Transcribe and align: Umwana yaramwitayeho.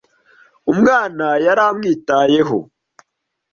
Umwana 0.71 1.25
yaramwitayeho. 1.45 2.57